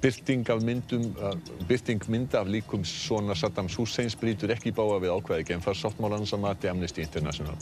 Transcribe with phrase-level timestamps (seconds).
[0.00, 1.14] Byrting, myndum,
[1.68, 6.70] byrting mynda af líkum svona Saddams Husseins brýtur ekki báa við ákvæði genfarsáttmálans að mati
[6.70, 7.58] Amnesty International.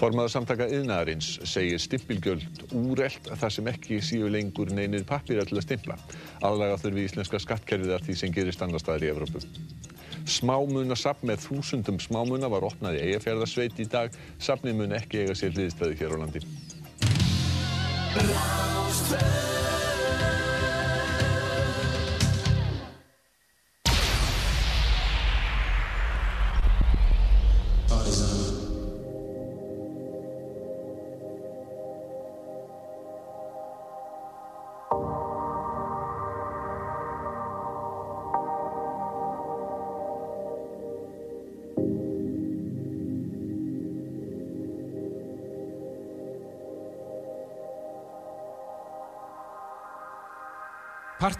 [0.00, 5.66] Formaður samtaka yðnaðarins segir stimpilgjöld úrelt þar sem ekki síu lengur neynir pappir til að
[5.66, 5.96] stimpla.
[6.40, 9.44] Aðlaga þurfi íslenska skattkerfið af því sem gerist annar staðar í Evrópu.
[10.24, 14.08] Smámunasafn með þúsundum smámuna var opnað í Eyjafjörðarsveit í dag.
[14.40, 16.40] Safnið mun ekki eiga sér hliðstæði hér á landi.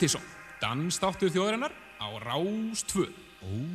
[0.02, 0.24] Partíson,
[0.59, 1.70] dansdáttur þjóðarinnar
[2.02, 3.05] á Rástvö.
[3.47, 3.72] Oh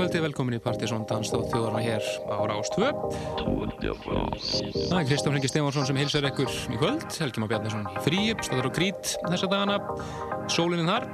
[0.00, 2.86] kvöldi, velkomin í Partisón Danstátt þjóðarna hér á Rás 2.
[3.36, 4.62] Tour de France.
[4.88, 8.30] Það er Kristján Hengi Stefansson sem hilsar ykkur í kvöld, Helgi Már Bjarnason í fríi,
[8.40, 9.76] staður á grít þessa dagana,
[10.48, 11.04] sólinin þar.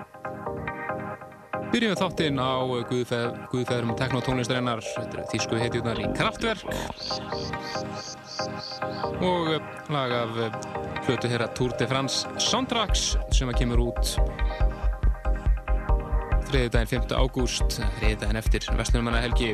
[1.73, 2.55] Byrjum við þáttinn á
[2.93, 4.87] Guðfeð, Guðfeðrum teknotónlistarinnar,
[5.33, 6.63] þýsku heitjurnar í Kraftwerk
[9.27, 10.39] og eh, lag af
[11.09, 14.15] hlutu hér að Tour de France Soundtracks sem að kemur út
[16.51, 17.15] þriðdægin 5.
[17.17, 19.53] ágúst, þriðdægin eftir Vestlunumanna helgi.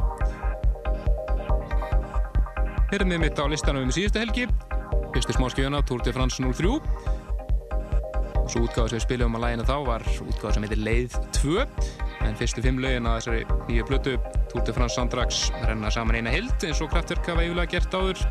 [2.93, 4.47] Hyrðum mitt á listanum um síðustu helgi,
[5.15, 6.77] fyrstu smáskjöfuna Tour de France 03
[8.43, 11.67] og svo útgáða sem við spilum á lægina þá var útgáða sem heitir Leið 2
[12.27, 14.17] en fyrstu fimm lögin að þessari nýju plötu
[14.51, 18.25] Tour de France Soundtracks renna saman eina hild eins og Kraftwerk hafa yfirlega gert áður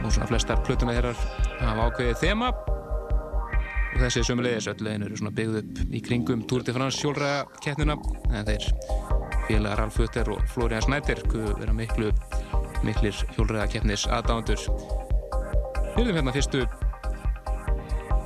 [0.00, 1.24] og svona flestar plötuna þeirrar
[1.60, 2.52] hafa ákveðið þema
[4.00, 7.96] þessi sömulegis öll lögin eru svona byggð upp í kringum Tour de France sjólræða keppnina
[8.30, 8.68] en þeir
[9.48, 12.12] félagar Ralf Hutter og Florian Snæder vera miklu
[12.86, 14.62] miklir hjólræða keppnis aðdándur
[15.96, 16.64] Hyrðum hérna fyrstu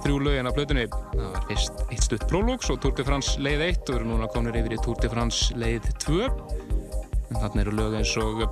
[0.05, 0.85] þrjú lögin af blöðunni.
[1.15, 4.29] Það var fyrst eitt stutt prólógs og Tour de France leið 1 og eru núna
[4.35, 6.19] komnir yfir í Tour de France leið 2.
[7.32, 8.44] En þarna eru lög eins og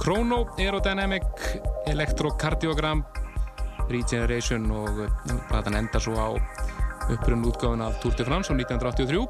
[0.00, 1.26] Chrono, Aerodynamic,
[1.90, 3.02] Electrocardiogram,
[3.90, 5.04] Regeneration og
[5.50, 6.28] platan endar svo á
[7.10, 9.26] upprunn útgáfin af Tour de France á 1983.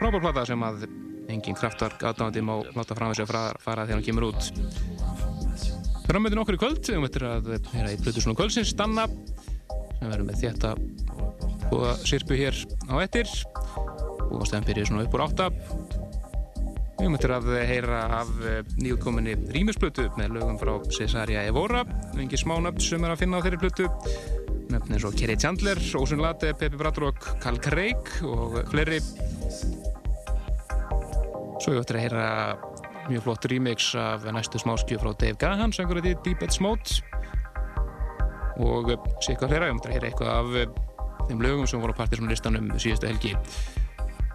[0.00, 0.86] Frábár plata sem að
[1.30, 4.50] engin kraftverk aðdáðandi má láta fram þessu að fara þegar hann kemur út.
[6.10, 9.06] Framöndin okkur í kvöld, við möttum að vera í Plutusnum kvöldsins, Stanna
[10.00, 10.74] sem verður með þetta
[11.70, 12.56] búða sirpu hér
[12.88, 13.28] á ettir
[14.30, 15.50] og stefn byrjir svona upp úr átta
[17.00, 18.30] við möttum að heyra af
[18.76, 21.80] nýjúkominni rýmisplötu með lögum frá Cesaria Evora.
[22.20, 23.86] Engin smá nöfn sem er að finna á þeirri plötu.
[24.70, 29.00] Nöfn eins og Kerry Chandler Ósun Late, Peppi Bradrock, Carl Craig og fleiri.
[31.60, 32.26] Svo við möttum að heyra
[33.08, 37.00] mjög flott remix af næstu smáskju frá Dave Gahan sem einhverju því Deep Ed Smote
[38.60, 38.92] og
[39.24, 42.74] sé eitthvað fleira, ég mútti að heyra eitthvað af þeim lögum sem voru á partysónlistanum
[42.76, 43.38] síðustu helgi.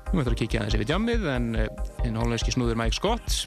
[0.06, 3.46] Ég mútti að kíkja aðeins yfir jammið en einn hollandski snúður Mike Scott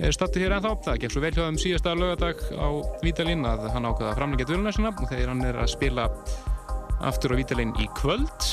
[0.00, 0.72] er stattur hér ennþá.
[0.86, 2.68] Það gekk svo vel þeim síðasta lögadag á
[3.04, 6.06] Vítalinn að hann ákvaða að framlengja dvölunæsina og þegar hann er að spila
[7.10, 8.48] aftur á Vítalinn í kvöld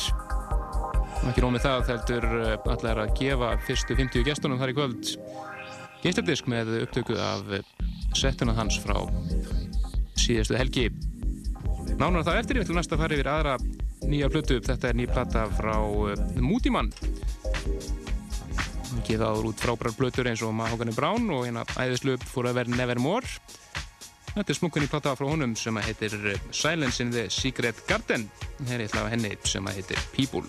[1.18, 2.28] og ekki rómið það heldur
[2.74, 5.14] allar að gefa fyrstu 50 gestunum þar í kvöld
[6.04, 7.48] geisladisk með upptöku af
[8.18, 8.98] settuna hans frá
[10.18, 10.90] síðustu helgi.
[11.98, 13.58] Nánar það eftir, ég ætlum næst að fara yfir aðra
[14.06, 14.60] nýja plötu.
[14.64, 16.14] Þetta er nýja plata frá uh,
[16.44, 16.92] Mútimann.
[19.08, 23.30] Gefa áður út frábærar plötur eins og Mahogany Brown og hérna æðislu Forever Nevermore.
[24.38, 26.14] Þetta er smukkan í plata frá honum sem heitir
[26.54, 28.28] Silence in the Secret Garden.
[28.68, 30.46] Hér er eitthvað henni sem heitir People.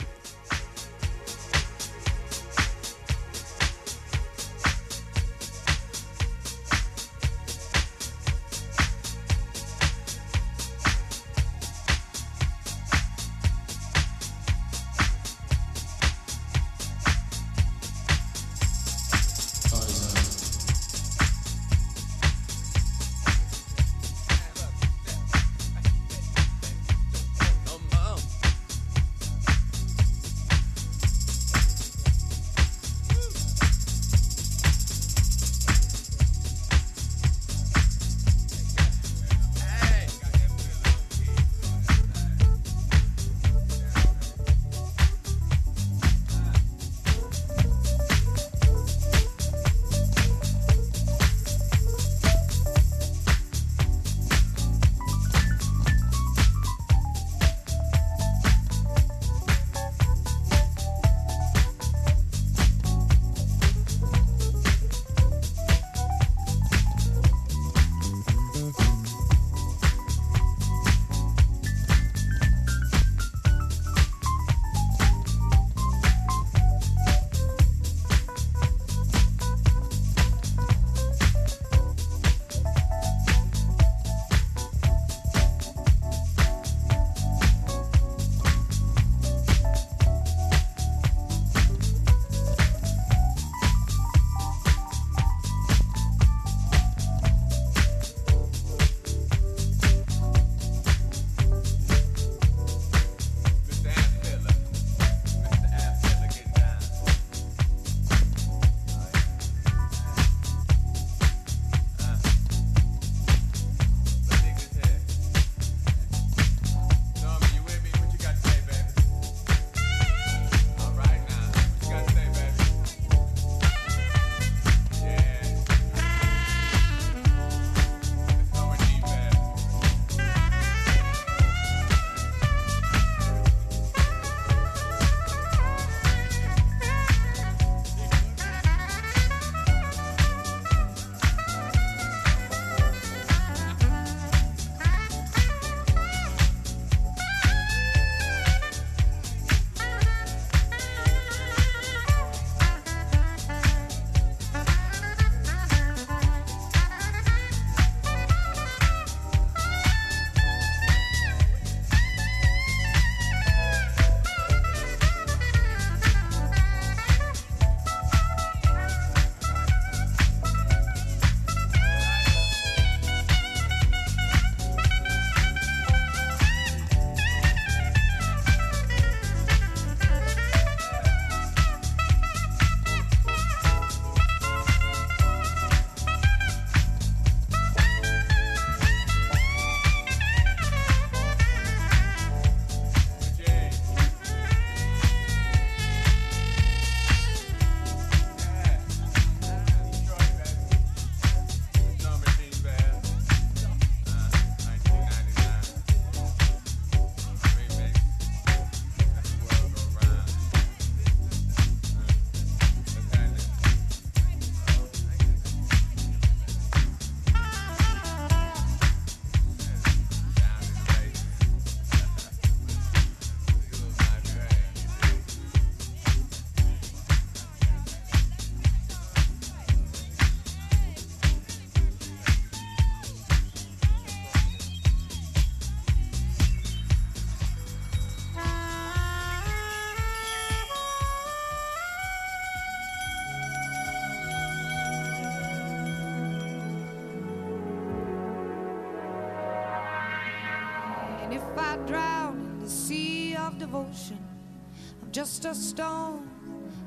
[255.19, 256.31] just a stone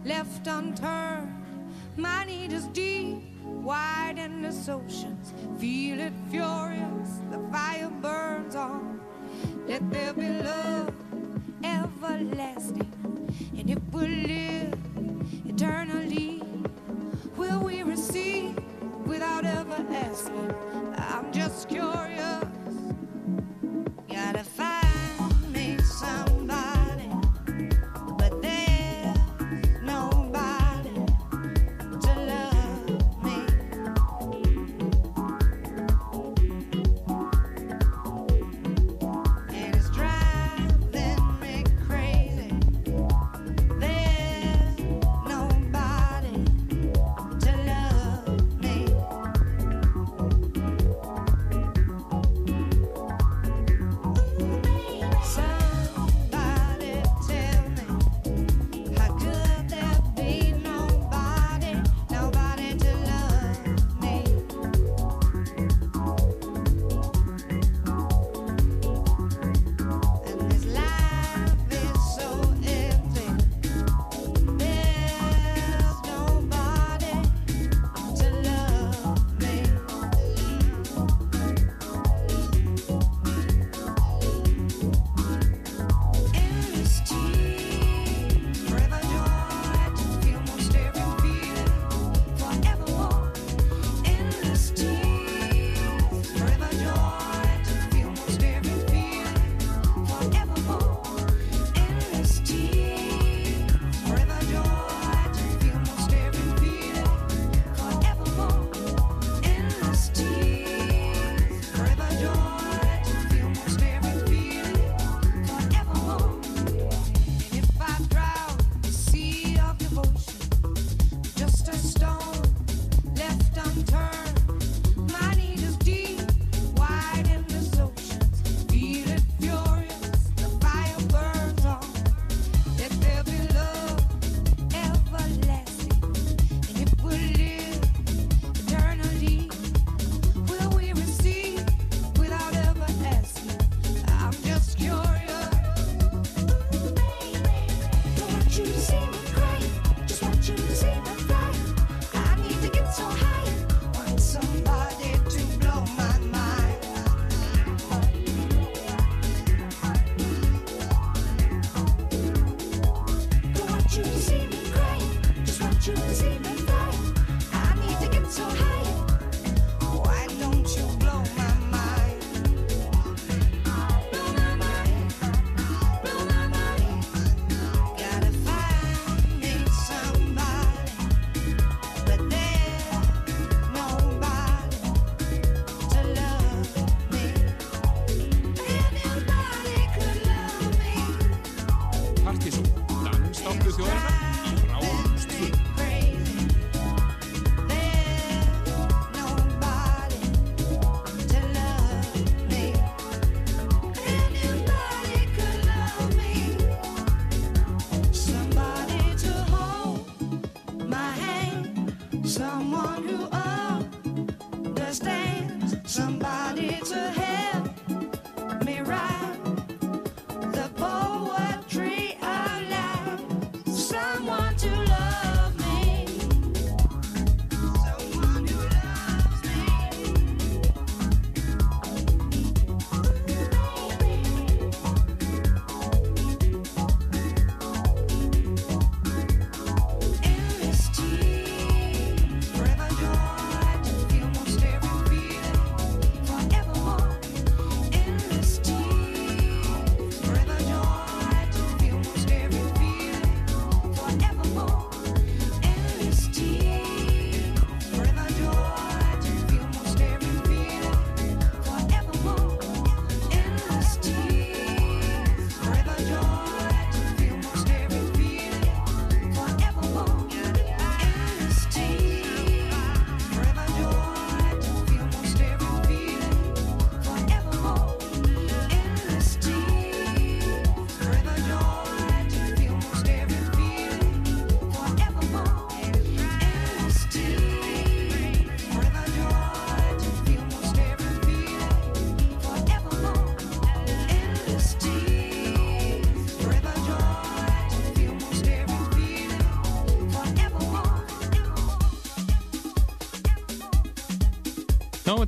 [0.05, 1.35] left unturned.
[1.97, 5.10] My need is deep, wide, and this ocean.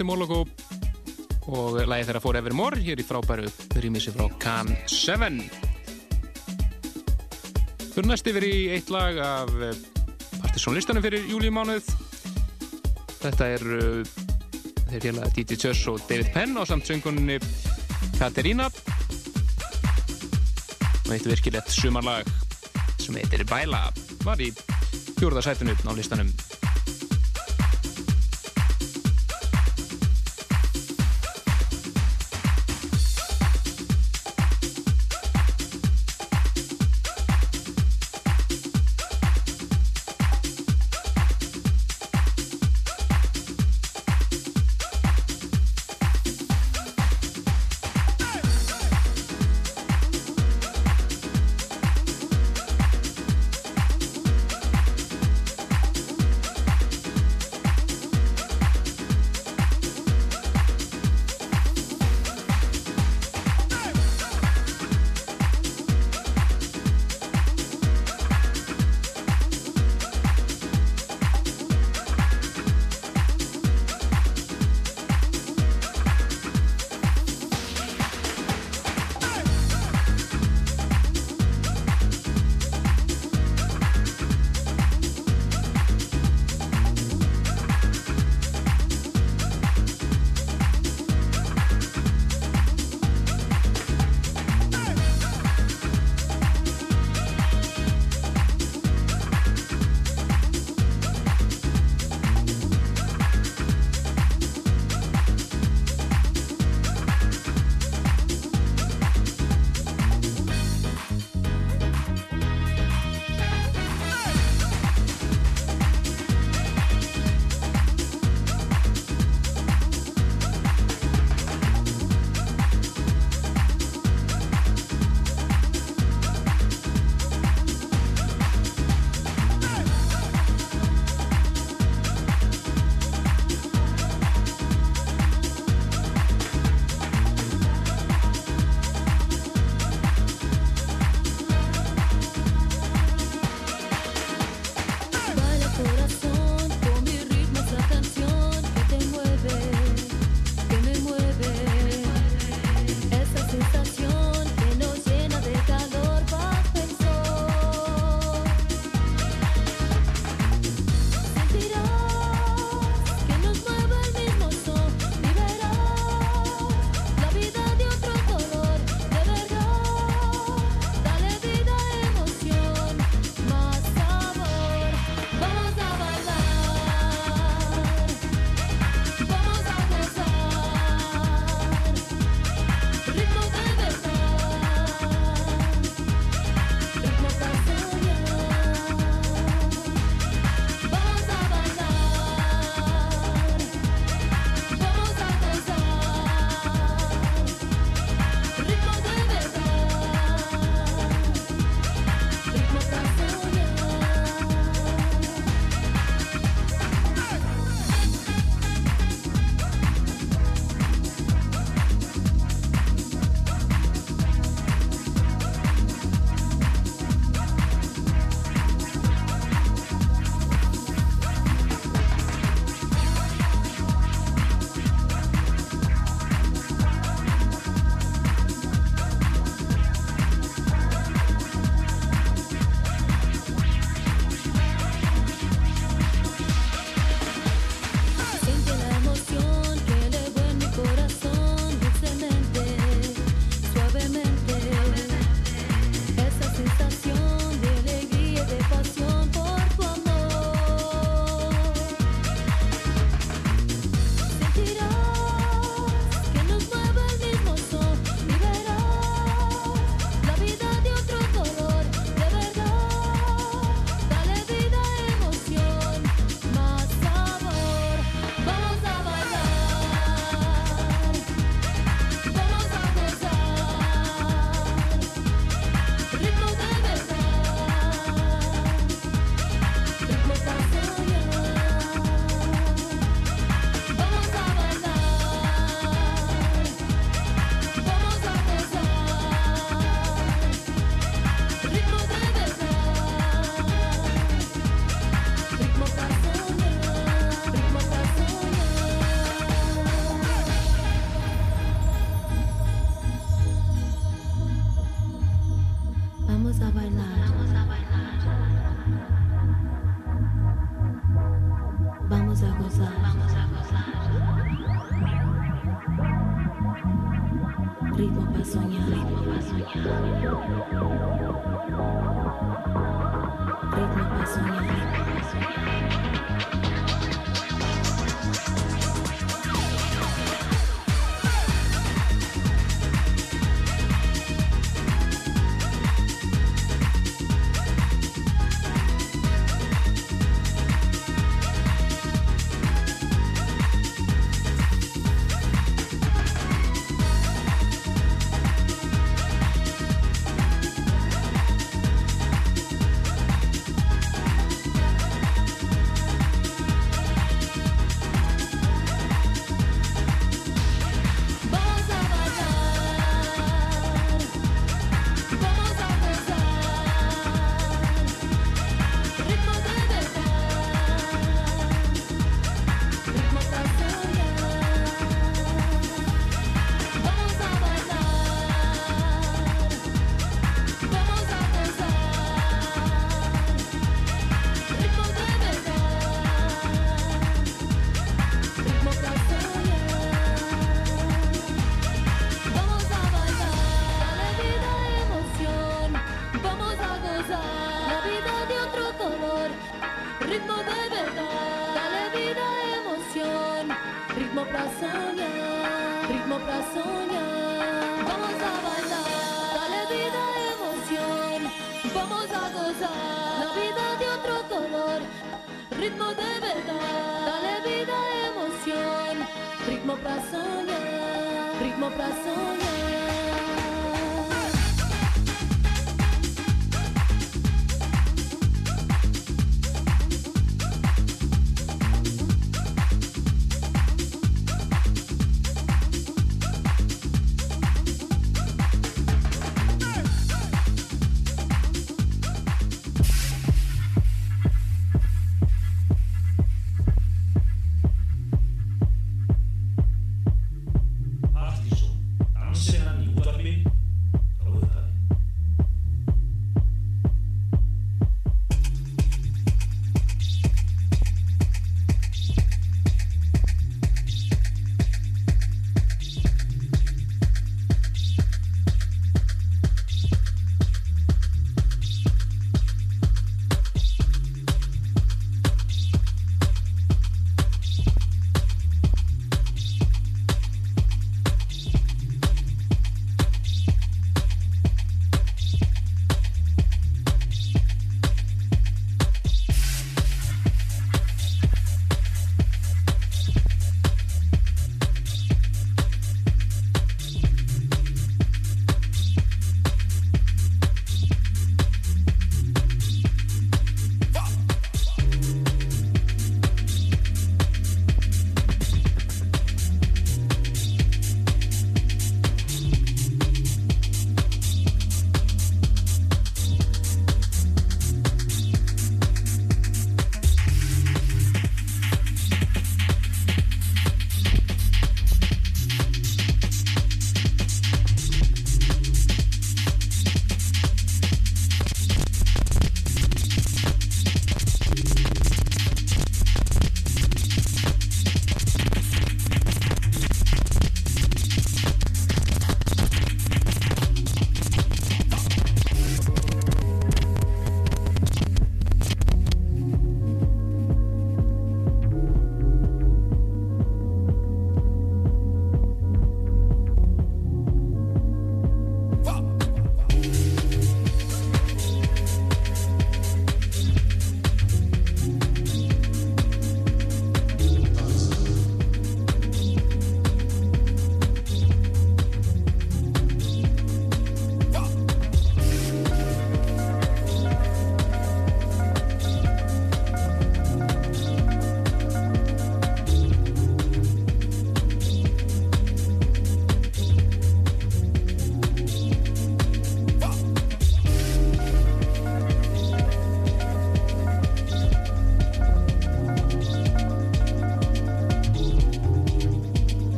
[0.00, 0.36] Þetta er Moloko
[1.52, 3.50] og lagið þeirra fór Evermore hér í frábæru
[3.82, 5.42] rýmissi frá Can 7
[7.90, 9.52] Fyrir næst yfir í eitt lag af
[10.38, 11.84] partysónlistanum fyrir júlíumánuð
[13.20, 14.00] Þetta er uh,
[14.88, 17.36] þeir félaga Didi Tjörs og David Penn á samt söngunni
[18.16, 18.70] Katerína
[21.02, 22.24] og eitt virkilegt sumarlag
[22.96, 23.90] sem heitir Baila
[24.24, 24.48] var í
[25.18, 26.32] fjórðarsætinu á listanum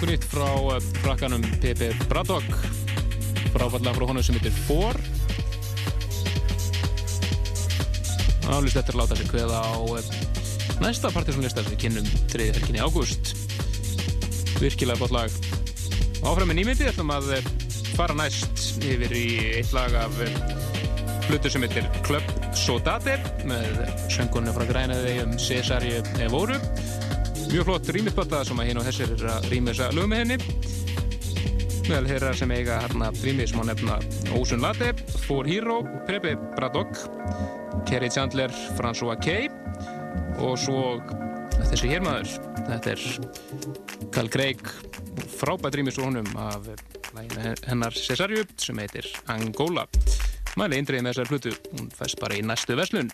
[0.00, 2.46] splungun nýtt frá eh, frakkanum Pepe Braddock.
[3.52, 4.96] Fráfallega frá honum sem heitir Four
[8.48, 10.08] Álist eftir að láta sig kveða á eh,
[10.80, 12.48] næsta partysónlista sem við kynnum 3.
[12.56, 13.34] helginni ágúst.
[14.62, 15.36] Virkilega bótt lag.
[16.24, 17.50] Áfram með nýmyndi ætlum að eh,
[17.92, 19.26] fara næst yfir í
[19.60, 20.16] eitt lag af
[21.28, 22.24] hlutur sem heitir Club
[22.56, 26.56] Sodate með söngunni frá grænaði um Cesari Evoru
[27.50, 30.36] mjög flott rýmisbata sem að hinn og þessir er að rýma þessa lög með henni.
[31.88, 33.96] Meðal þeirra sem eiga hérna rýmis má nefna
[34.38, 34.92] Ósun Latte,
[35.24, 37.00] For Hero Pepe Braddock
[37.88, 39.48] Kerry Chandler, François Kay
[40.38, 41.00] og svo
[41.56, 42.36] þessi hérmaður
[42.68, 43.04] þetta er
[44.14, 44.62] Carl Craig
[45.34, 46.70] frábært rýmis úr honum af
[47.66, 49.88] hennar Cesariu sem heitir Angola.
[50.58, 53.10] Mæli eindrið með þessar hlutu hún fæst bara í næstu verslun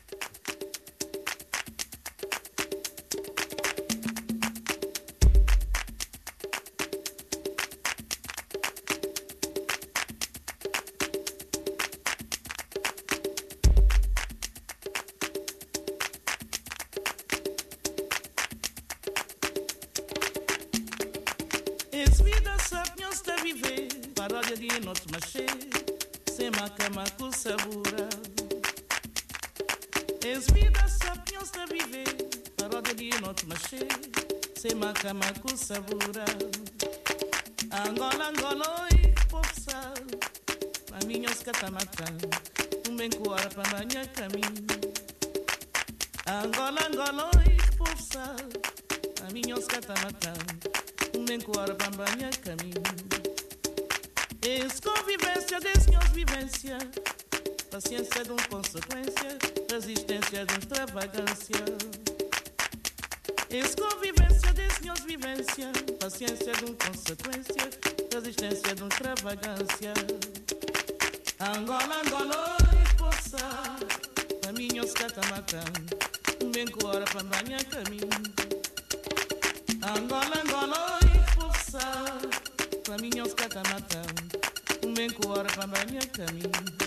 [35.66, 36.24] sabura.
[37.72, 39.94] Angola, Angola, oi, popsa.
[40.92, 41.24] Um bem
[42.88, 44.64] Umben kuara pambanya caminho.
[46.24, 48.36] Angola, Angola, oi, popsa.
[49.22, 49.66] Maminhos
[50.04, 50.38] matar,
[51.16, 52.72] Umben kuara pambanya kami
[54.42, 56.78] Es convivência, desenhos vivência
[57.72, 59.36] Paciência de um consequência
[59.72, 62.05] Resistência de um extravagância
[63.50, 64.78] isso convivência diz
[66.00, 67.70] paciência de um consequência,
[68.12, 69.94] resistência de um extravagância.
[71.38, 72.56] Angola, Angola,
[72.98, 73.38] força,
[74.40, 74.92] pra mim os
[76.42, 78.08] um bem com hora pra banhar caminho.
[79.82, 81.00] Angola, Angola,
[81.38, 81.78] força,
[82.84, 83.34] pra mim os
[84.84, 86.85] um bem com hora pra banhar caminho.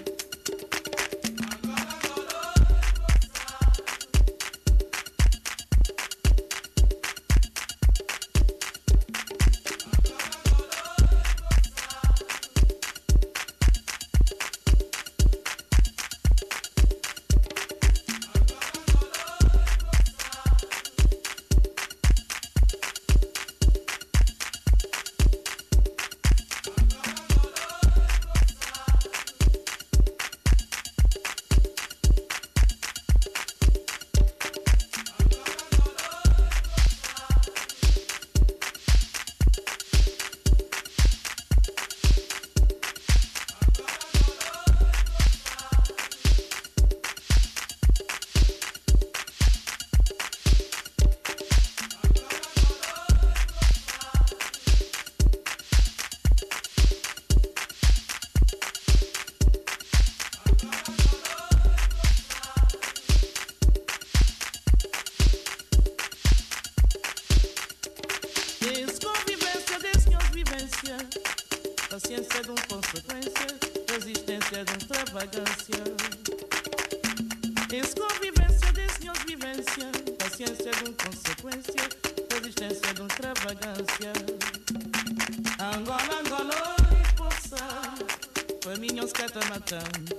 [89.72, 90.19] anthem.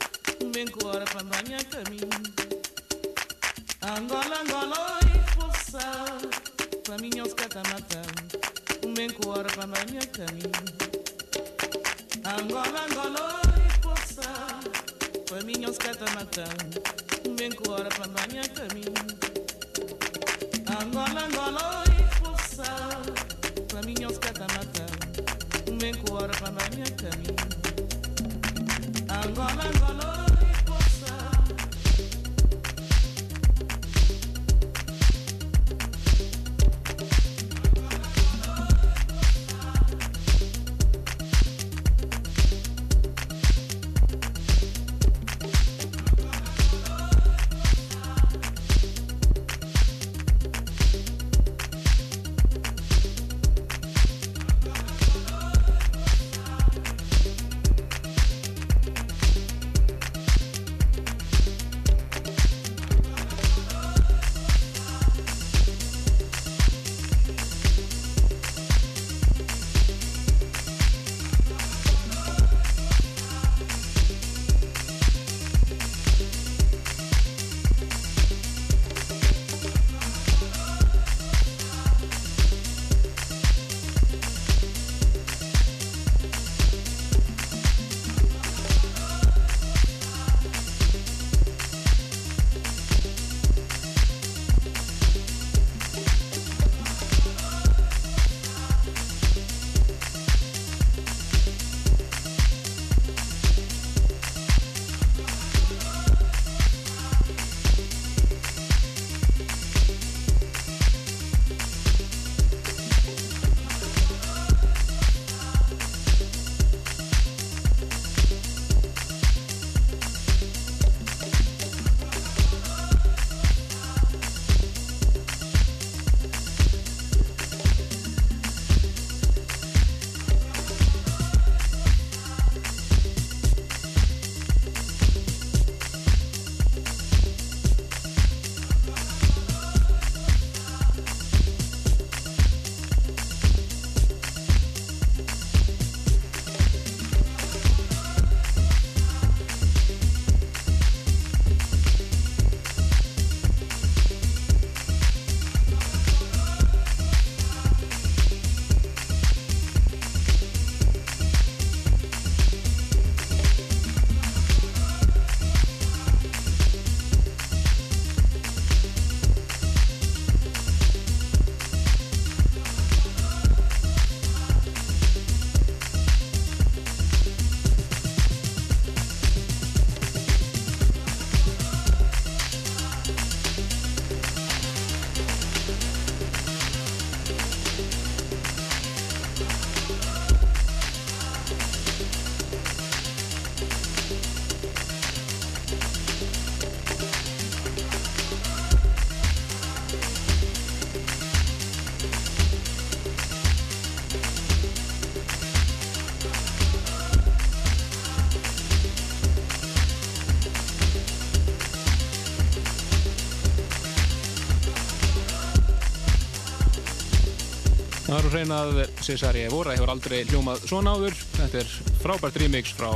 [218.30, 221.16] Það var að Cesari Evora hefur aldrei hljómað svona áður.
[221.32, 222.92] Þetta er frábært remix frá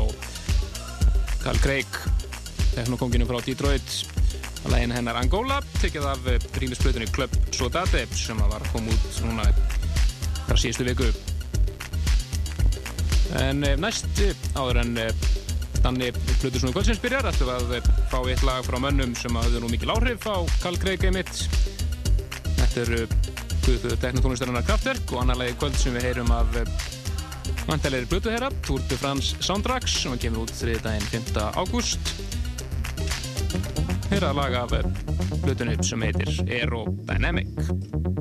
[1.40, 1.98] Carl Craig,
[2.76, 3.96] teknokonginu frá Detroit.
[4.62, 6.30] Að lægin hennar Angola, tekið af
[6.62, 9.48] rýmisplötunni Club Sodate sem var koma út núna
[10.44, 11.10] þar síðustu viku.
[13.42, 15.28] En eh, næst eh, áður en eh,
[15.80, 19.96] Danni Plutusnúi Kvöldsins byrjar ætlum að fá eitt lag frá mönnum sem hafði nú mikil
[19.98, 21.48] áhrif á Carl Craig einmitt.
[22.54, 23.23] Þetta eru
[23.64, 26.50] Guðu teknotónlistarinnar Kraftwerk og annar lagi kvöld sem við heyrum af
[27.64, 31.40] vantilegri Blutu herra, Tour de France Soundtracks sem kemur út þriði daginn 5.
[31.56, 32.12] ágúst.
[34.10, 34.76] Heyra að laga af
[35.46, 38.13] Blutunni sem heitir Aerodynamic.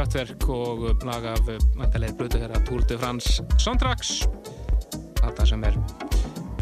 [0.00, 1.40] Kraftverk og lag af
[1.76, 4.22] vantarlega blötu þeirra Tour de France Soundtracks.
[5.18, 5.76] Þetta sem er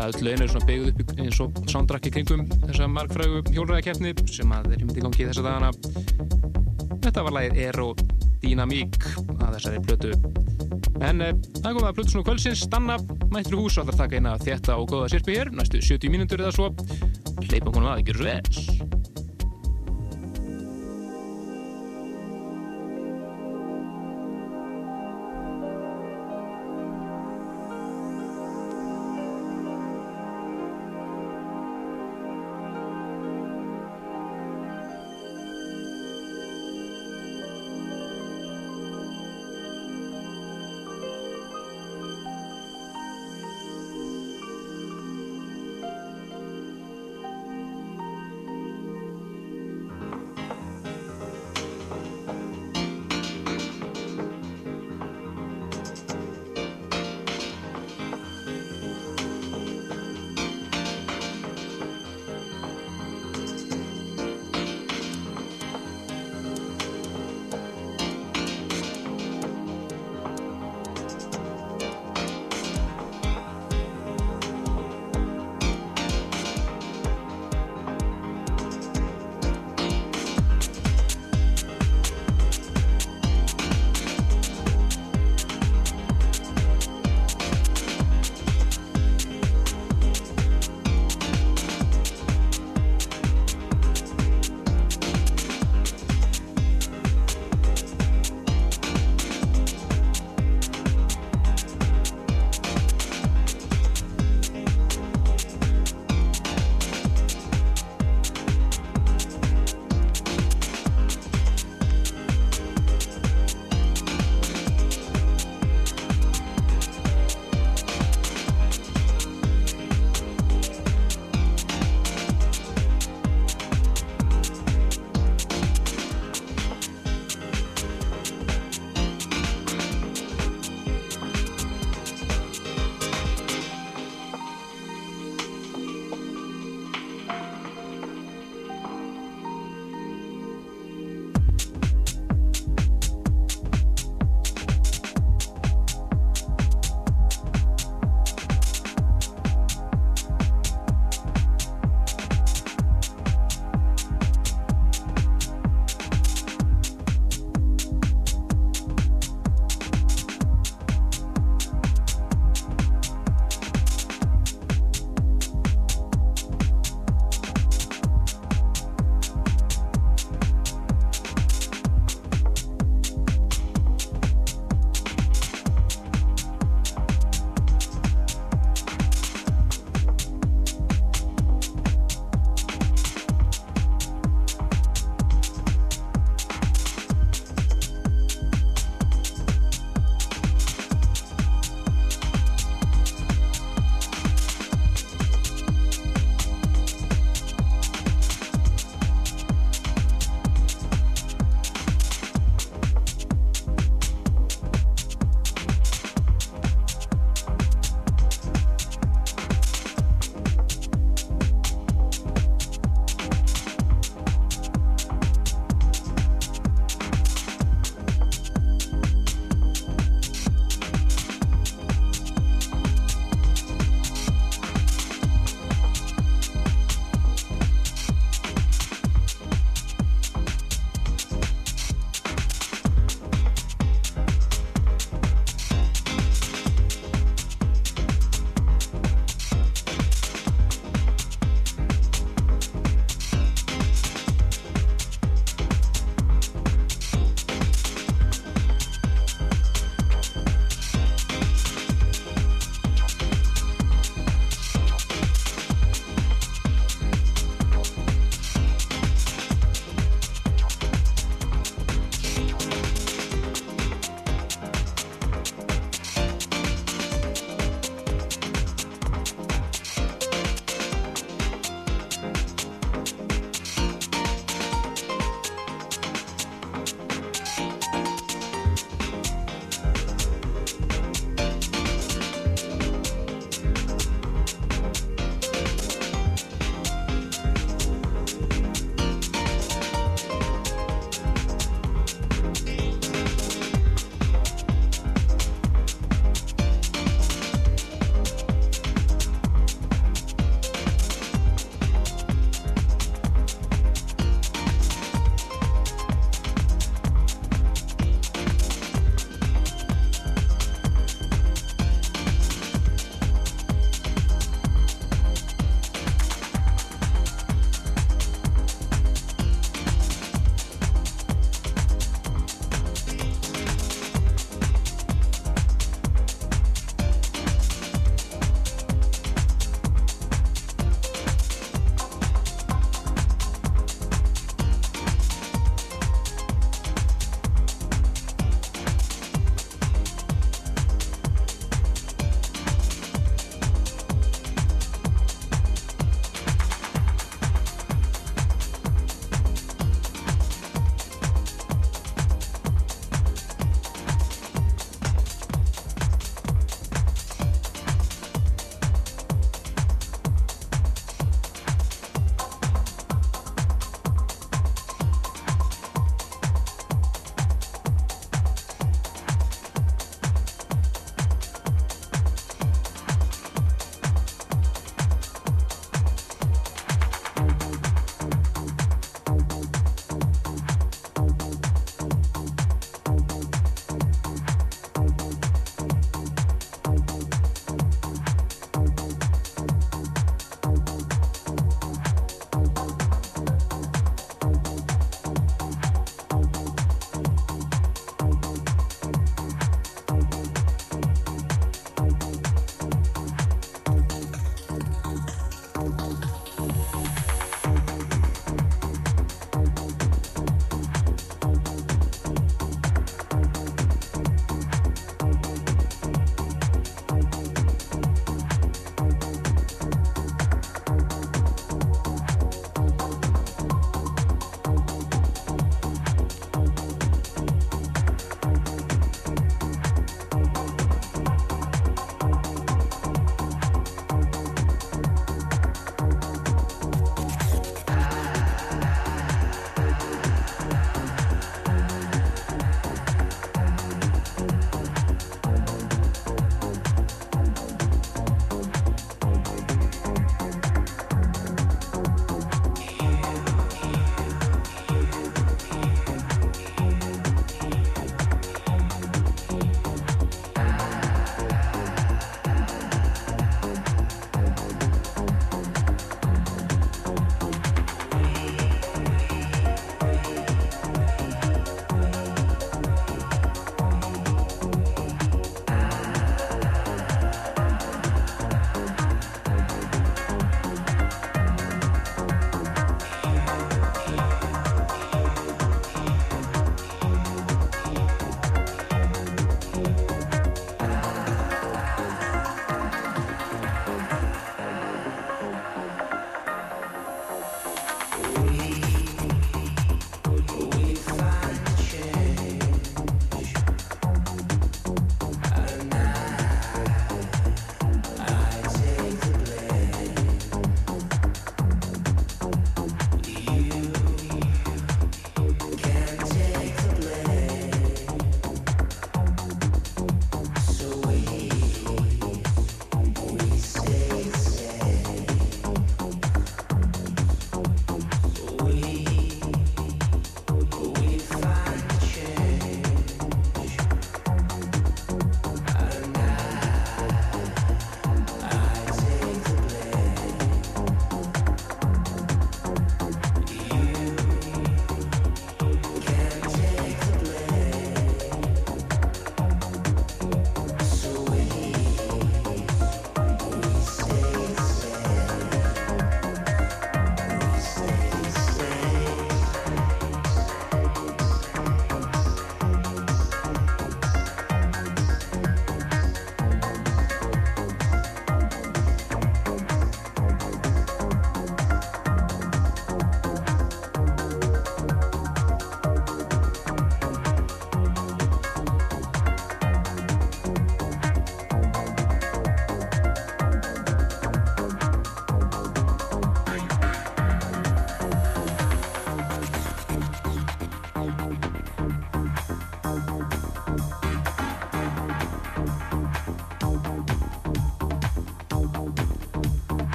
[0.00, 4.50] öll lögin er svona byggð upp eins og soundtrack í kringum þessa margfrægu hjólræðakeppni sem
[4.56, 5.70] að myndi gangi í þessa dagana.
[7.06, 8.98] Þetta var lagið Aerodynamic
[9.36, 10.12] að þessari blötu
[10.98, 11.22] en
[11.62, 12.66] það kom að blötu svona kvöldsins.
[12.66, 12.98] Stanna
[13.30, 15.54] mættur í hús og að taka eina þétta og góða sirpi hér.
[15.54, 16.72] Næstu 70 mínútur eða svo.
[17.46, 18.79] Hleypum honum að, ekki svo vel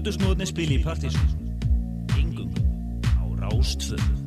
[0.00, 1.26] Plötusnúðinni spili í partysón.
[2.16, 2.48] Engum
[3.20, 4.19] á Rástföðu.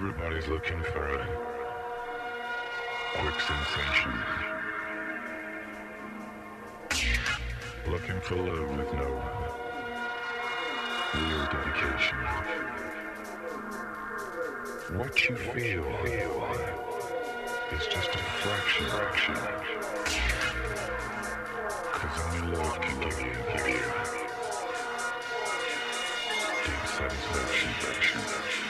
[0.00, 1.26] Everybody's looking for a
[3.14, 4.12] quick sensation.
[7.90, 9.08] Looking for love with no
[11.14, 12.18] real dedication.
[14.96, 15.88] What you feel
[17.72, 19.34] is just a fraction, fraction.
[21.92, 23.82] Cause only love can give you, give you
[26.64, 28.67] deep satisfaction, satisfaction.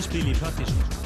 [0.00, 0.99] Plötusnúðarnir spili í partysón.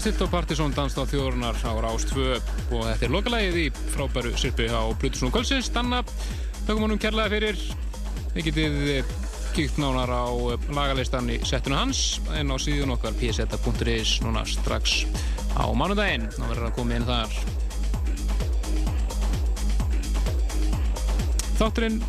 [0.00, 2.22] Erum við stilt á Partisón Danstáð þjóðurnar á Rás 2
[2.72, 5.68] og þetta er lokalægið í frábæru sirpi á Brutusnú Kölsins.
[5.74, 6.00] Danna,
[6.64, 7.58] þakkum honum kærlega fyrir.
[8.32, 9.10] Þið getið eh,
[9.52, 10.24] kíkt nánar á
[10.54, 15.04] eh, lagalistan í settinu hans en á síðun okkar pseta.is núna strax
[15.52, 16.30] á mánudaginn.
[16.32, 17.36] Þá verður að koma inn þar.
[21.60, 22.00] Þátturinn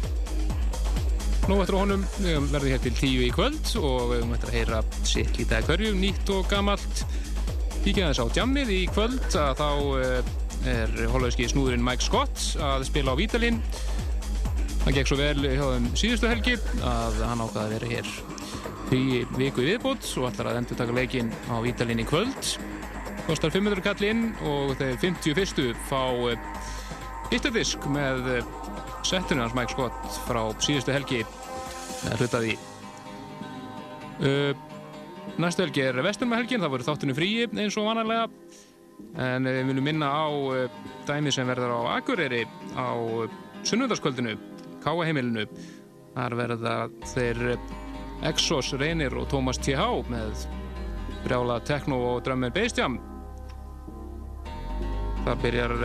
[1.49, 4.51] Nú eftir á honum við verðum hér til tíu í kvöld og við höfum eftir
[4.51, 6.90] að heyra sitt lítið að hverju, nýtt og gamalt.
[7.81, 10.27] Kíkja þess á djammið í kvöld að þá eh,
[10.69, 13.57] er holauðski snúðurinn Mike Scott að spila á Vítalinn.
[14.83, 16.53] Það gekk svo vel hjá þeim síðustu helgi
[16.85, 18.11] að hann ákvaði að vera hér
[18.91, 19.01] því
[19.39, 22.53] viku í viðbót og ætlar að endur taka leikinn á Vítalinn í kvöld.
[23.25, 25.73] Kostar 500 kall inn og þeir 51.
[25.89, 26.03] fá
[27.31, 28.55] ytterdisk með eh,
[29.07, 31.23] settinu hans Mike Scott frá síðustu helgi
[32.19, 32.57] hlutaði
[34.21, 34.53] uh,
[35.39, 38.27] næstu helgi er vesturmahelgin, það voru þáttunum fríi eins og vanalega
[39.21, 42.43] en við viljum minna á uh, dæmi sem verður á Akureyri
[42.75, 43.29] á uh,
[43.63, 44.35] sunnundaskvöldinu
[44.81, 45.45] Káaheimilinu
[46.15, 46.75] þar verða
[47.13, 47.55] þeir
[48.27, 49.85] Exos, Reynir og Tómas T.H.
[50.11, 50.45] með
[51.23, 52.99] brjála tekno og drömmir beistjam
[55.25, 55.75] það byrjar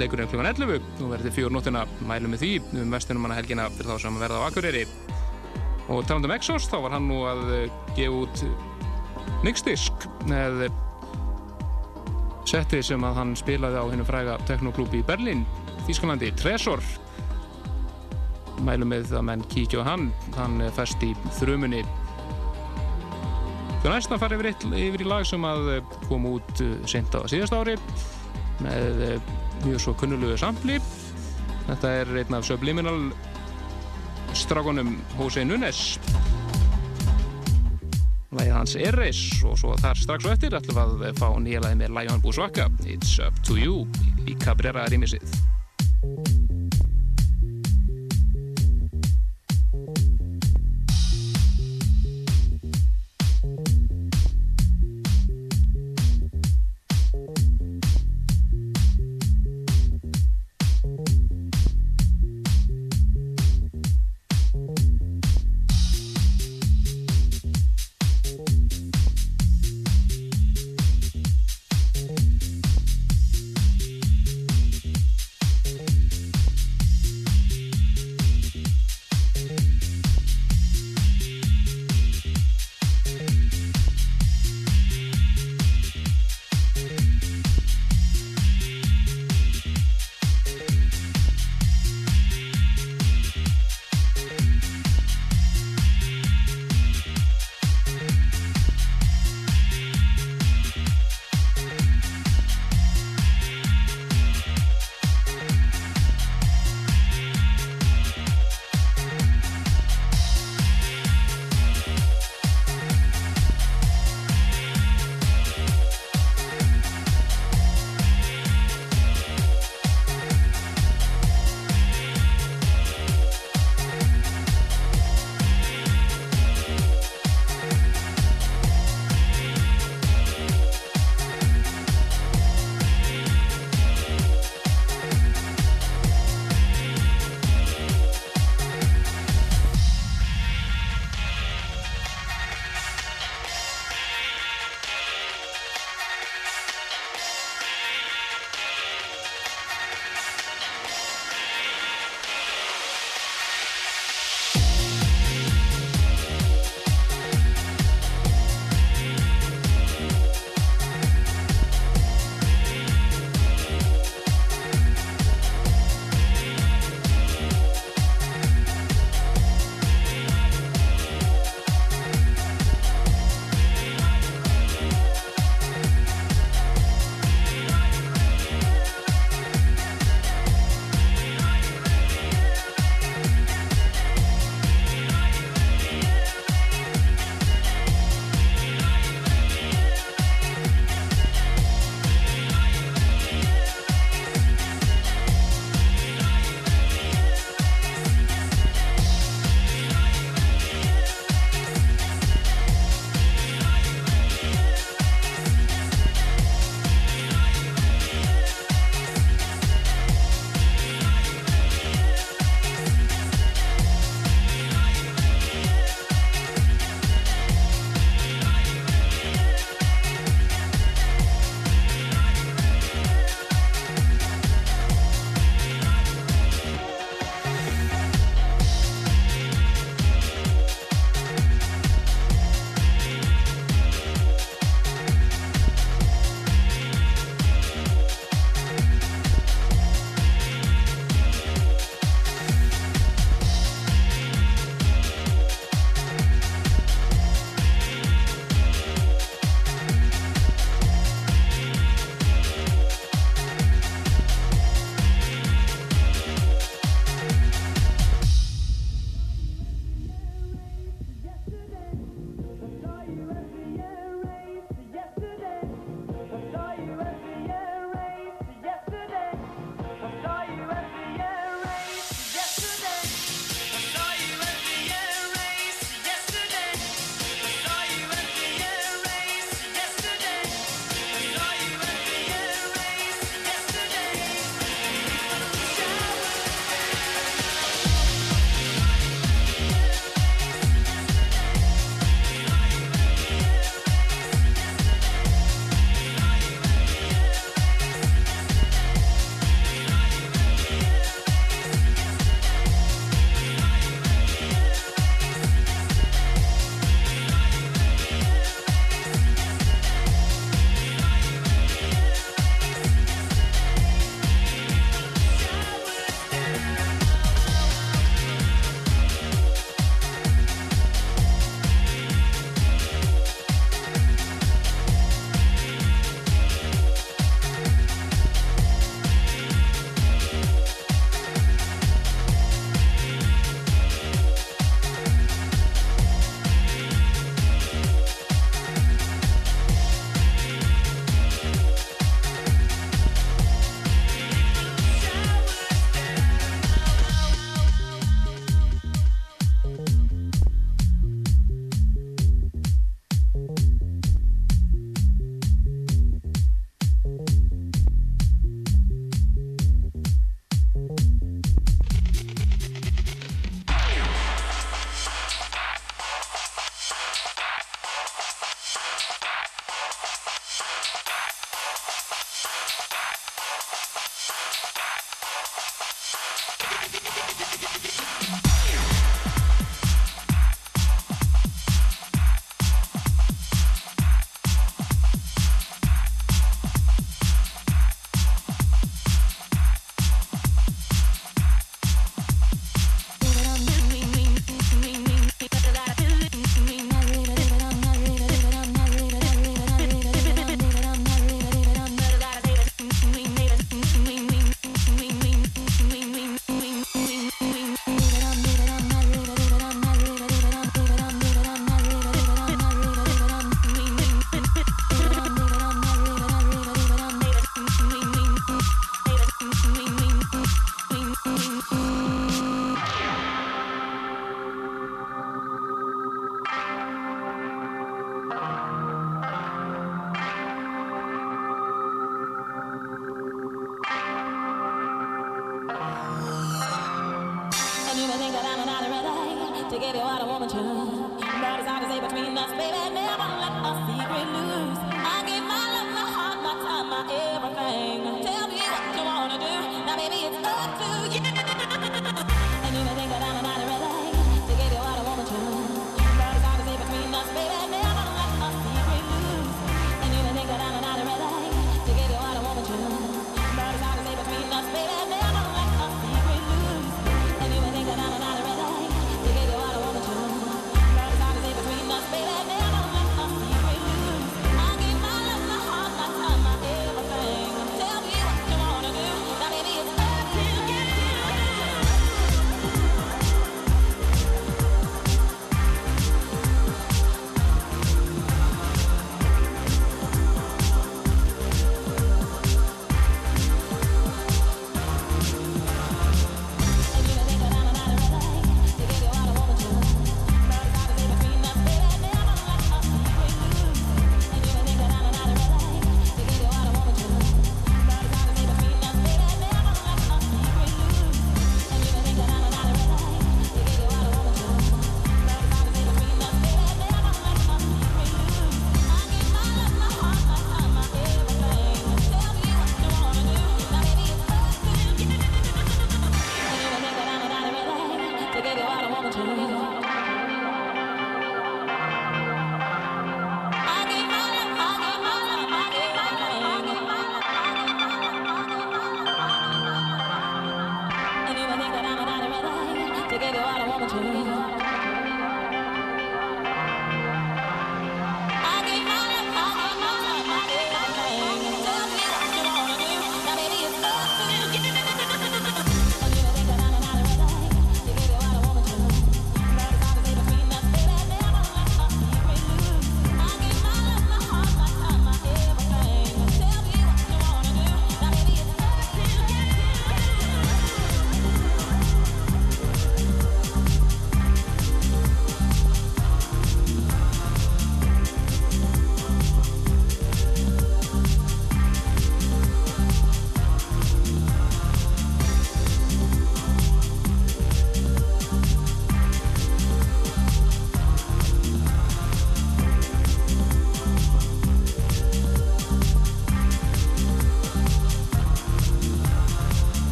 [0.00, 0.42] leikurinn kl.
[0.44, 4.20] 11 nú verður fjór nóttina mælum við því um vestunum hana helgina fyrir þá sem
[4.22, 4.86] verða á Akureyri
[5.88, 8.44] og talandum Exos þá var hann nú að eh, gefa út
[9.44, 10.66] mixdisk með
[12.50, 15.44] setti sem að hann spilaði á hennu fræga teknoklúbi í Berlin
[15.86, 16.82] Þísklandi, Tresor.
[18.66, 21.14] Mælum við að menn kíkja á hann hann fest í
[23.80, 25.70] fyrir næst að fara yfir, eitt, yfir í lag sem að
[26.04, 27.78] kom út sent á síðast ári
[28.60, 29.30] með eh,
[29.64, 30.76] mjög svo kunnulegu sampli.
[31.64, 32.98] Þetta er einn af Subliminal
[34.36, 35.98] strákonum Jose Nunes
[38.30, 41.80] lægið hans Eris og svo þar strax og eftir ætlum við að fá nýja lægi
[41.82, 43.86] með Lion Buswaka It's Up To You
[44.30, 45.26] í Cabrera rýmisið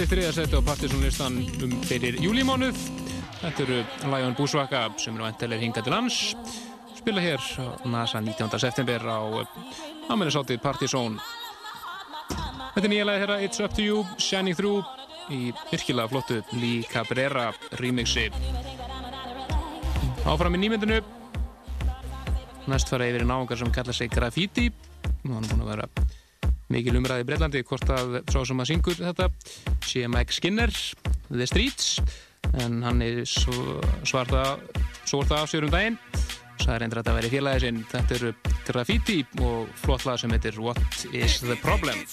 [0.00, 2.78] í þriða seti á partysónlistan um fyrir júlímánuð.
[3.40, 3.78] Þetta eru
[4.12, 6.18] Lion Búsvaka sem eru vantilegir hingað til lands.
[6.96, 8.60] Spila hér á NASA 19.
[8.62, 9.20] september á
[10.08, 11.18] Amelisátið Partysón.
[12.74, 14.86] Þetta er nýja lagi hérna It's Up To You, Shining Through
[15.34, 17.50] í virkilega flottu Lee Cabrera
[17.80, 18.30] remixi.
[20.24, 21.02] Áfram í nýmyndinu.
[22.72, 24.70] Næst fara yfir í náungar sem kalla sig Graffiti.
[25.26, 25.90] Nú hann er búin að vera
[26.70, 29.30] mikil umræði í Breitlandi hvort að sá sem að syngur þetta
[29.86, 30.74] sé Mike Skinner
[31.30, 31.98] The Streets
[32.62, 34.56] en hann er svarta
[35.04, 35.98] svarta af sér um daginn.
[36.60, 37.84] Sagði reyndir að þetta væri félagi sinn.
[37.90, 38.32] Þetta eru
[38.68, 42.04] Graffiti og flott lag sem heitir What is the Problem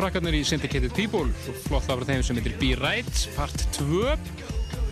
[0.00, 1.28] frakkarnir í Syndicated People.
[1.66, 4.14] Flott af þeim sem heitir Be Right part 2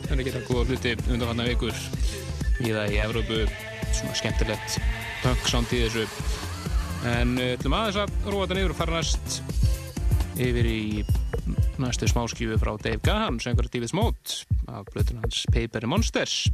[0.08, 1.78] þannig geta góða hluti undanfanna vikur.
[2.60, 3.38] Í það í Evrópu
[3.96, 4.76] svona skemmtilegt
[5.22, 6.04] punk sound í þessu.
[7.08, 9.38] En uh, ætlum aðeins að róa þetta niður og fara næst
[10.36, 10.82] yfir í
[11.80, 16.50] næstu smáskífu frá Dave Gahan sem einhverja David Smote af blötun hans Paper Monsters.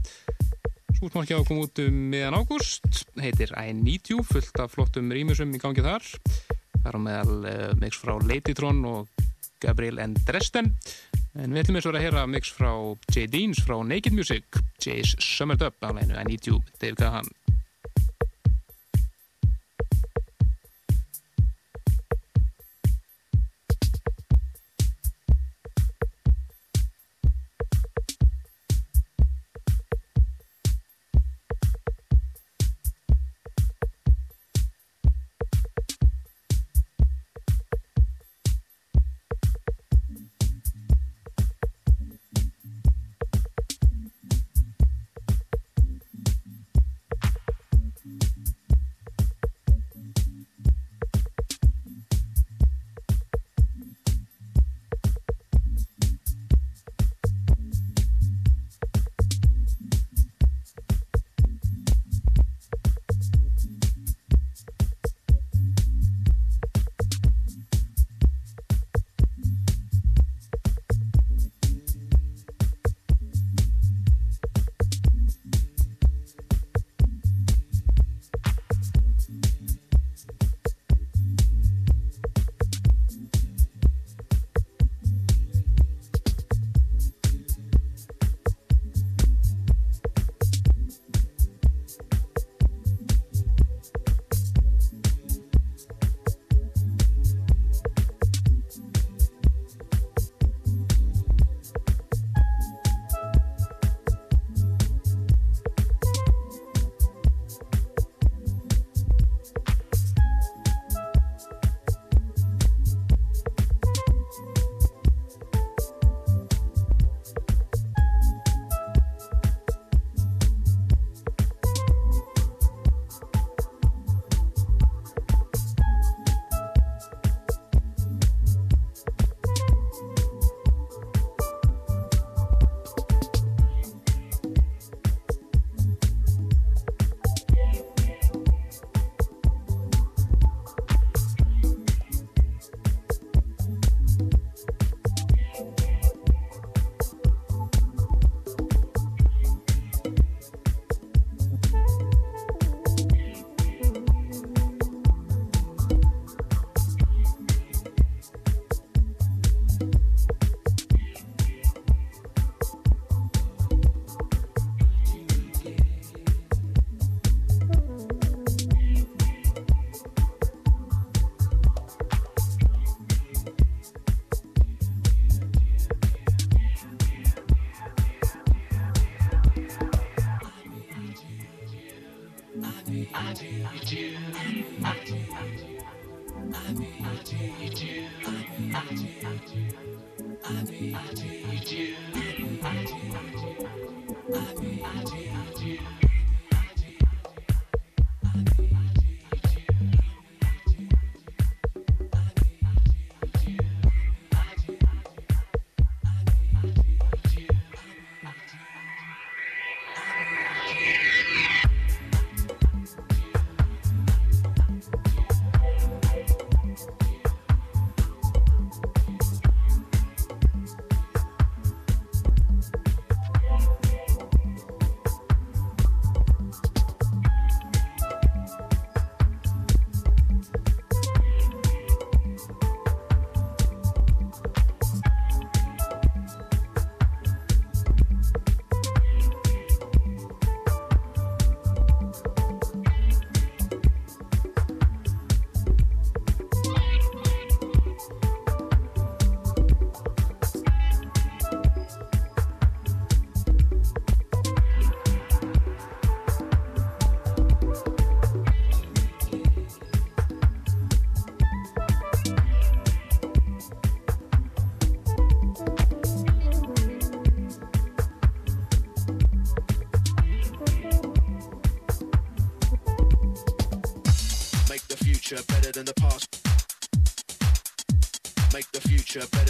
[1.02, 1.10] Að
[1.48, 3.02] koma út um miðan ágúst.
[3.18, 6.06] Heitir I Need You fullt af flottum rýmusum í gangi þar
[6.84, 9.26] þar á meðal uh, mix frá Ladytron og
[9.64, 10.16] Gabriel N.
[10.28, 10.74] Dresden
[11.34, 12.70] en við ætlum eins og að heyra mix frá
[13.10, 17.30] Jay Deans frá Naked Music Jay's Summered Up á læginu I Need You Dave Gahan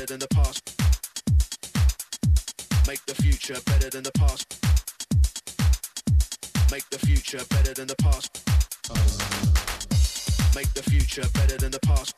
[0.05, 0.63] better than the past.
[2.87, 4.47] Make the future better than the past.
[6.71, 8.31] Make the future better than the past.
[10.55, 12.15] Make the future better than the past.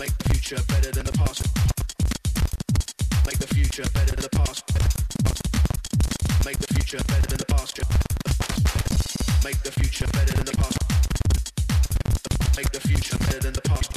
[0.00, 1.42] Make the future better than the past.
[3.26, 4.64] Make the future better than the past.
[6.46, 7.80] Make the future better than the past.
[9.44, 10.78] Make the future better than the past.
[12.56, 13.93] Make the future better than the past.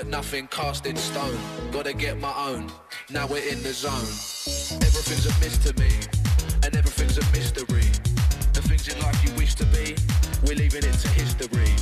[0.00, 1.38] But nothing cast in stone.
[1.72, 2.72] Gotta get my own.
[3.10, 4.08] Now we're in the zone.
[4.80, 5.92] Everything's a miss to me,
[6.64, 7.84] and everything's a mystery.
[8.54, 9.94] The things in life you wish to be,
[10.46, 11.72] we're leaving it to history.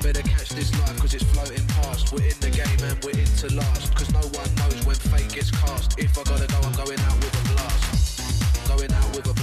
[0.00, 2.14] Better catch this life cause it's floating past.
[2.14, 3.94] We're in the game and we're in to last.
[3.94, 5.98] Cause no one knows when fate gets cast.
[5.98, 8.68] If I gotta go, I'm going out with a blast.
[8.68, 9.35] Going out with a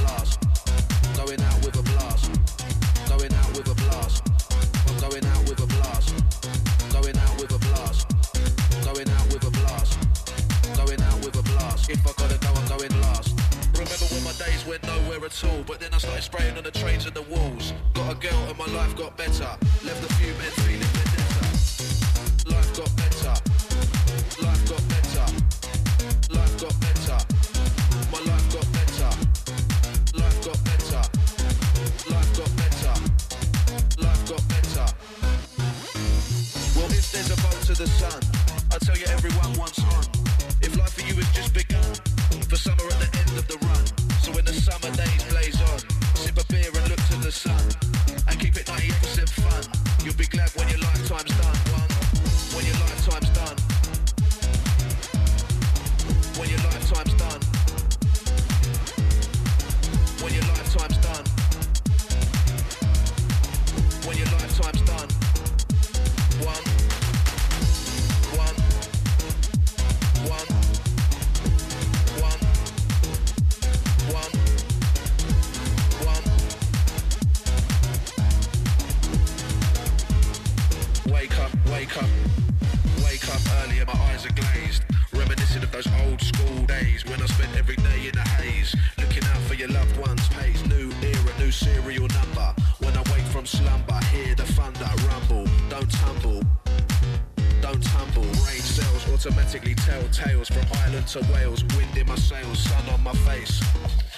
[101.14, 101.64] to Wales.
[101.75, 103.61] Wind in my sails, sun on my face.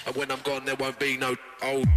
[0.08, 1.88] And when I'm gone, there won't be no old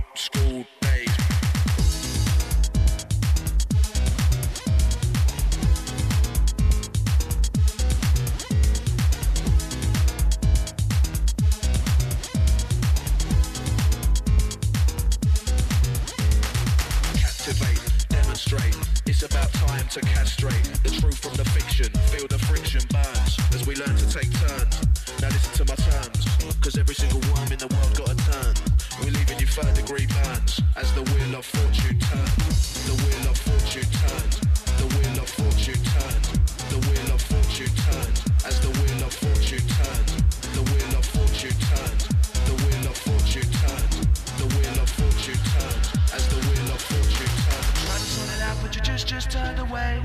[49.19, 50.01] just turned away.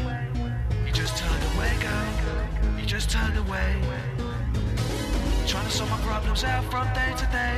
[0.87, 2.79] You just turned away, girl.
[2.79, 3.69] You just turned away.
[5.45, 7.55] Trying to sort my problems out from day to day.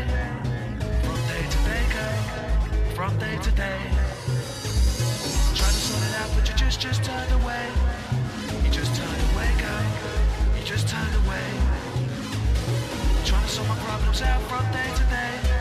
[1.06, 2.17] From day to day, girl.
[2.93, 3.80] From day to day.
[5.56, 7.66] Trying to sort it out, but you just just turned away.
[8.66, 9.85] You just turned away, girl.
[10.58, 11.48] You just turned away.
[13.24, 15.55] Trying to sort my problems out from day to day.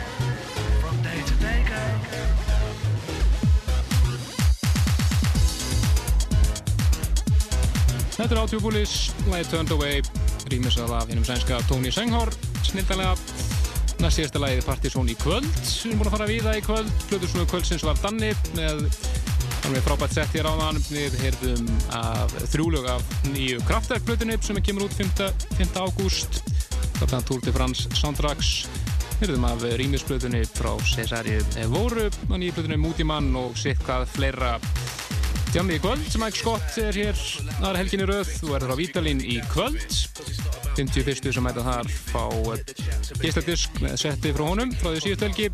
[8.15, 8.91] Þetta er Átjúbúlis,
[9.27, 9.99] Light Turned Away,
[10.47, 12.29] rýmisað af hennum sænska Tony Senghor,
[12.63, 13.11] snildalega.
[13.99, 16.93] Næst síðasta lagið Partizón í kvöld, við erum búin að fara við það í kvöld.
[17.09, 18.85] Plutusnúðu kvöldsins var Danni með
[19.67, 20.79] alveg frábært sett hér áðan.
[20.87, 21.67] Við heyrðum
[21.99, 25.11] af þrjúlög af nýju kraftverkplutunni sem kemur út 5.
[25.59, 25.79] 5.
[25.83, 26.39] ágúst.
[27.01, 28.53] Þetta er Tour de France Soundtracks.
[29.19, 34.55] Heyrðum af rýmisplutunni frá Cesari Voru, nýju plutunni Mútimann og sitt hvað fleira
[35.55, 37.19] Djammi í kvöld sem Mike Scott er hér
[37.61, 38.27] aðra helginni röð.
[38.43, 39.85] Og verður á Vítalín í kvöld.
[40.75, 41.29] 51.
[41.31, 42.25] sem mæta þar fá
[43.21, 45.47] geisladisk með setti frá honum frá því síðustu helgi.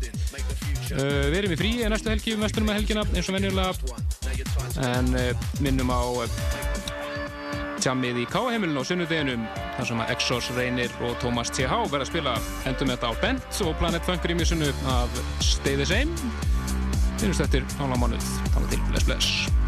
[0.90, 3.94] Uh, við erum í frí en næstu helgi mestunum með helgina eins og venjulega.
[4.88, 6.02] En uh, minnum á
[7.78, 9.48] tjammið í K-heimilinu á sunnudeginum
[9.78, 11.78] þar sem að Exos, Reynir og Thomas T.H.
[11.94, 16.10] verða að spila endum þetta á Bent og Planet Funk rýmisunu af Stay the Same.
[17.22, 18.32] Finnst eftir hálfa mánuð.
[18.50, 18.86] Þá til.
[18.90, 19.61] Bless bless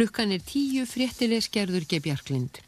[0.00, 1.98] Klukkan er tíu fréttileg skerður G.
[2.00, 2.62] Bjarklind.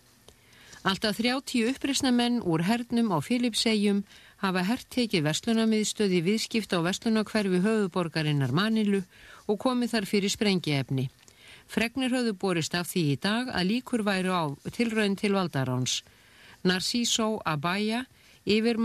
[0.84, 4.02] Alltaf 30 uppreysnamenn úr hernum á Filipsegjum
[4.42, 9.00] hafa herrtekið verslunamiðstöði viðskipta á verslunakverfi höfuborgarinnar Manilu
[9.48, 11.06] og komið þar fyrir sprengiefni.
[11.72, 16.02] Fregnir höfðu borist af því í dag að líkur væru á tilraun til valdaráns.
[16.68, 18.04] Narciso Abaya,
[18.44, 18.82] yfirmaður